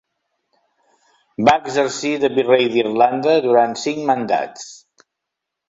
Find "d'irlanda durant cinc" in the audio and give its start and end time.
2.77-4.03